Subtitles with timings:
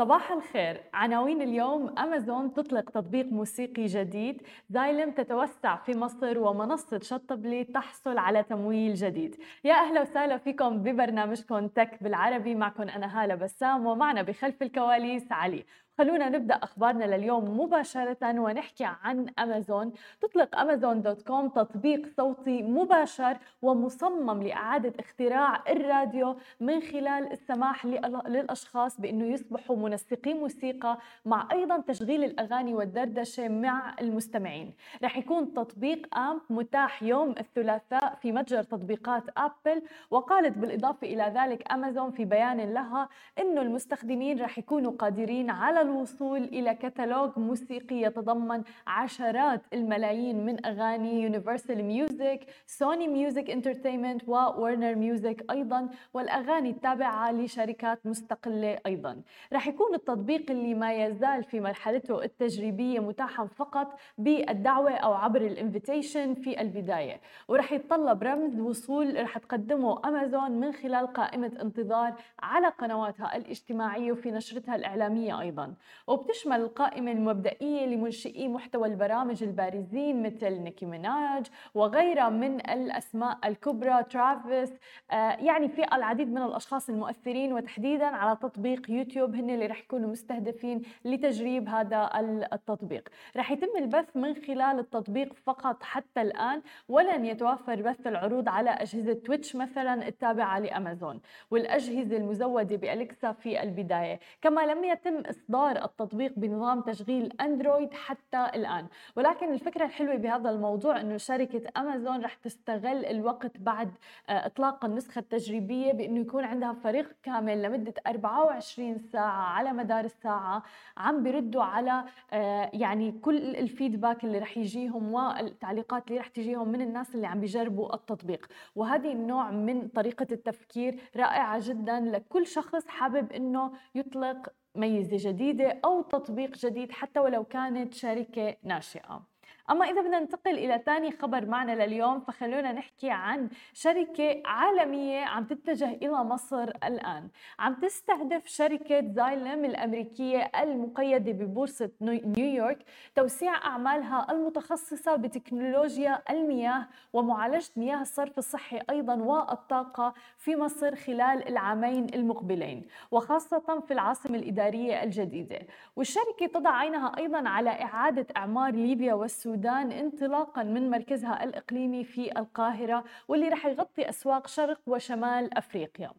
[0.00, 0.80] صباح الخير.
[0.94, 4.42] عناوين اليوم أمازون تطلق تطبيق موسيقي جديد.
[4.70, 9.36] زايلم تتوسع في مصر ومنصة شطبلي تحصل على تمويل جديد.
[9.64, 12.54] يا أهلا وسهلا فيكم ببرنامجكم تك بالعربي.
[12.54, 15.64] معكم أنا هالة بسام ومعنا بخلف الكواليس علي.
[16.00, 19.92] خلونا نبدأ أخبارنا لليوم مباشرة ونحكي عن أمازون.
[20.20, 27.86] تطلق أمازون دوت كوم تطبيق صوتي مباشر ومصمم لإعادة اختراع الراديو من خلال السماح
[28.26, 34.74] للأشخاص بأنه يصبحوا منسقي موسيقى مع أيضا تشغيل الأغاني والدردشة مع المستمعين.
[35.02, 41.72] رح يكون تطبيق Amp متاح يوم الثلاثاء في متجر تطبيقات أبل وقالت بالإضافة إلى ذلك
[41.72, 48.62] أمازون في بيان لها إنه المستخدمين رح يكونوا قادرين على الوصول إلى كتالوج موسيقي يتضمن
[48.86, 57.32] عشرات الملايين من أغاني Universal Music Sony Music Entertainment و Warner Music أيضا والأغاني التابعة
[57.32, 59.22] لشركات مستقلة أيضا.
[59.52, 65.48] رح يكون التطبيق اللي ما يزال في مرحلته التجريبية متاحا فقط بالدعوة أو عبر ال
[65.48, 67.20] invitation في البداية.
[67.48, 74.30] ورح يتطلب رمز وصول رح تقدمه أمازون من خلال قائمة انتظار على قنواتها الاجتماعية وفي
[74.30, 75.74] نشرتها الإعلامية أيضا.
[76.06, 84.70] وبتشمل القائمة المبدئية لمنشئي محتوى البرامج البارزين مثل نيكي ميناج وغيرها من الأسماء الكبرى ترافيس
[85.10, 89.34] آه يعني في العديد من الأشخاص المؤثرين وتحديدا على تطبيق يوتيوب.
[89.34, 92.10] هن اللي رح يكونوا مستهدفين لتجريب هذا
[92.52, 93.08] التطبيق.
[93.36, 99.12] رح يتم البث من خلال التطبيق فقط حتى الآن ولن يتوفر بث العروض على أجهزة
[99.12, 104.20] تويتش مثلا التابعة لأمازون والأجهزة المزودة بأليكسا في البداية.
[104.42, 108.86] كما لم يتم إصدار إصدار التطبيق بنظام تشغيل أندرويد حتى الآن.
[109.16, 113.90] ولكن الفكرة الحلوة بهذا الموضوع أنه شركة أمازون رح تستغل الوقت بعد
[114.28, 120.62] آه، إطلاق النسخة التجريبية بأنه يكون عندها فريق كامل لمدة 24 ساعة على مدار الساعة
[120.96, 126.80] عم بيردوا على آه، يعني كل الفيدباك اللي رح يجيهم والتعليقات اللي رح تجيهم من
[126.80, 128.46] الناس اللي عم بيجربوا التطبيق.
[128.74, 136.02] وهذه النوع من طريقة التفكير رائعة جدا لكل شخص حابب إنه يطلق ميزة جديدة أو
[136.02, 139.26] تطبيق جديد حتى ولو كانت شركة ناشئة.
[139.70, 145.44] أما إذا بدنا ننتقل إلى ثاني خبر معنا لليوم فخلونا نحكي عن شركة عالمية عم
[145.44, 147.28] تتجه إلى مصر الآن.
[147.58, 152.78] عم تستهدف شركة زايلم الأمريكية المقيدة ببورصة نيويورك
[153.14, 162.06] توسيع أعمالها المتخصصة بتكنولوجيا المياه ومعالجة مياه الصرف الصحي أيضا والطاقة في مصر خلال العامين
[162.14, 165.58] المقبلين وخاصة في العاصمة الإدارية الجديدة.
[165.96, 172.38] والشركة تضع عينها أيضا على إعادة إعمار ليبيا والسودان السودان انطلاقا من مركزها الإقليمي في
[172.38, 176.10] القاهرة واللي رح يغطي أسواق شرق وشمال أفريقيا.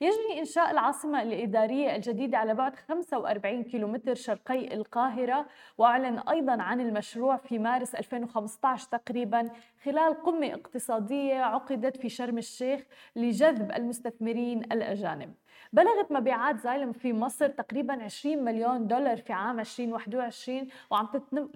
[0.00, 5.46] يجري إنشاء العاصمة الإدارية الجديدة على بعد 45 كيلومتر شرقي القاهرة
[5.78, 9.50] وأعلن أيضا عن المشروع في مارس 2015 تقريبا
[9.84, 12.80] خلال قمة اقتصادية عقدت في شرم الشيخ
[13.16, 15.34] لجذب المستثمرين الأجانب.
[15.72, 21.08] بلغت مبيعات زايلم في مصر تقريبا 20 مليون دولار في عام 2021 وعم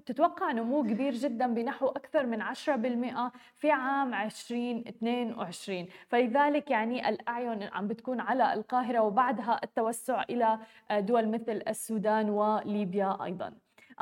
[0.06, 7.88] تتوقع نمو كبير جدا بنحو أكثر من 10% في عام 2022 فلذلك يعني الأعين عم
[7.88, 10.58] بتكون على القاهرة وبعدها التوسع إلى
[10.90, 13.52] دول مثل السودان وليبيا أيضاً.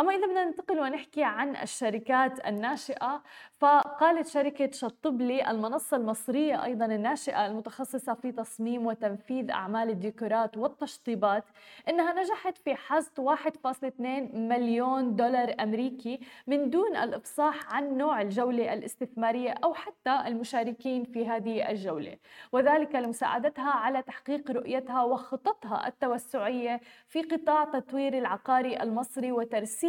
[0.01, 3.23] أما إذا بدنا ننتقل ونحكي عن الشركات الناشئة
[3.59, 11.45] فقالت شركة شطبلي المنصة المصرية أيضا الناشئة المتخصصة في تصميم وتنفيذ أعمال الديكورات والتشطيبات
[11.89, 14.01] إنها نجحت في حصد 1.2
[14.35, 21.71] مليون دولار أمريكي من دون الإفصاح عن نوع الجولة الاستثمارية أو حتى المشاركين في هذه
[21.71, 22.17] الجولة.
[22.53, 29.33] وذلك لمساعدتها على تحقيق رؤيتها وخططها التوسعية في قطاع تطوير العقاري المصري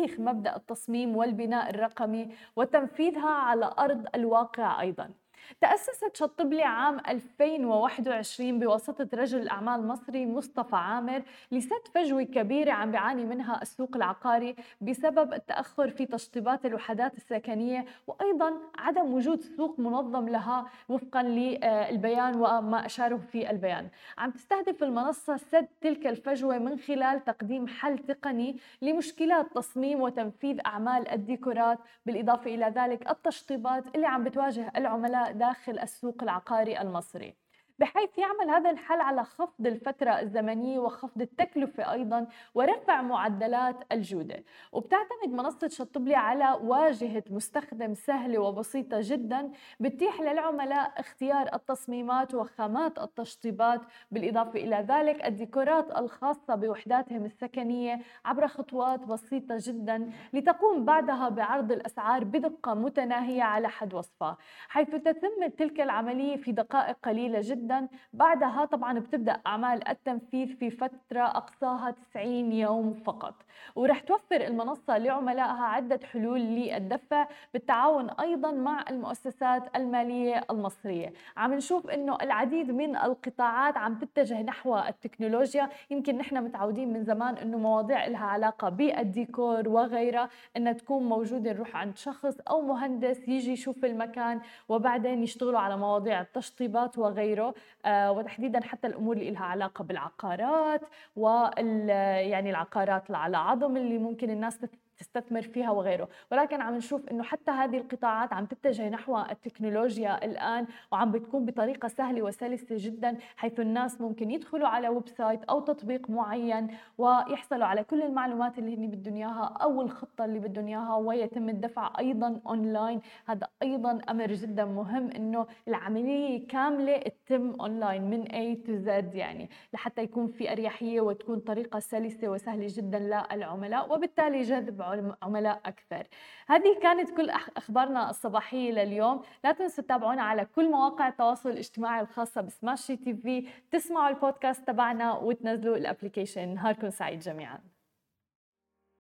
[0.02, 5.14] وترسيخ مبدأ التصميم والبناء الرقمي وتنفيذها على أرض الواقع أيضاً.
[5.62, 11.22] تأسست شطبلي عام 2021 بواسطة رجل أعمال مصري مصطفى عامر
[11.52, 18.54] لسد فجوة كبيرة عم بيعاني منها السوق العقاري بسبب التأخر في تشطيبات الوحدات السكنية وأيضا
[18.78, 23.88] عدم وجود سوق منظم لها وفقا للبيان وما أشاره في البيان.
[24.18, 31.08] عم تستهدف المنصة سد تلك الفجوة من خلال تقديم حل تقني لمشكلات تصميم وتنفيذ أعمال
[31.12, 37.41] الديكورات بالإضافة إلى ذلك التشطيبات اللي عم بتواجه العملاء داخل السوق العقاري المصري.
[37.82, 44.44] بحيث يعمل هذا الحل على خفض الفترة الزمنية وخفض التكلفة أيضا ورفع معدلات الجودة.
[44.72, 53.82] وبتعتمد منصة شطبلي على واجهة مستخدم سهلة وبسيطة جدا بتتيح للعملاء اختيار التصميمات وخامات التشطيبات
[54.12, 62.24] بالإضافة إلى ذلك الديكورات الخاصة بوحداتهم السكنية عبر خطوات بسيطة جدا لتقوم بعدها بعرض الأسعار
[62.24, 64.38] بدقة متناهية على حد وصفها.
[64.70, 67.71] حيث تتم تلك العملية في دقائق قليلة جدا
[68.14, 73.34] بعدها طبعا بتبدأ أعمال التنفيذ في فترة أقصاها 90 يوم فقط.
[73.76, 81.14] ورح توفر المنصة لعملائها عدة حلول للدفع بالتعاون أيضا مع المؤسسات المالية المصرية.
[81.38, 85.70] عم نشوف أنه العديد من القطاعات عم تتجه نحو التكنولوجيا.
[85.92, 91.76] يمكن نحن متعودين من زمان أنه مواضيع لها علاقة بالديكور وغيرها أنها تكون موجودة نروح
[91.76, 97.54] عند شخص أو مهندس يجي يشوف المكان وبعدين يشتغلوا على مواضيع التشطيبات وغيره.
[97.88, 100.82] وتحديدا حتى الأمور اللي لها علاقة بالعقارات
[101.16, 101.90] وال
[102.30, 104.60] يعني العقارات على عظم اللي ممكن الناس
[105.02, 106.10] تستثمر فيها وغيره.
[106.32, 111.88] ولكن عم نشوف إنه حتى هذه القطاعات عم تتجه نحو التكنولوجيا الآن وعم بتكون بطريقة
[111.88, 116.68] سهلة وسلسة جدا حيث الناس ممكن يدخلوا على website أو تطبيق معين
[116.98, 121.94] ويحصلوا على كل المعلومات اللي هن بدهم إياها أو الخطة اللي بدهم إياها ويتم الدفع
[122.00, 128.86] أيضا اونلاين هذا أيضا أمر جدا مهم إنه العملية كاملة تتم اونلاين من A to
[128.86, 134.82] Z يعني لحتى يكون في أريحية وتكون طريقة سلسة وسهلة جدا للعملاء وبالتالي جذب
[135.22, 136.08] عملاء أكثر.
[136.48, 139.22] هذه كانت كل أخبارنا الصباحية لليوم.
[139.44, 145.78] لا تنسوا تتابعونا على كل مواقع التواصل الاجتماعي الخاصة بسماشي TV تسمعوا البودكاست تبعنا وتنزلوا
[145.78, 147.81] ال application نهاركم سعيد جميعاً.